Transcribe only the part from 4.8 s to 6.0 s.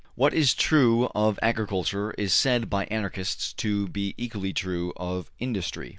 of industry.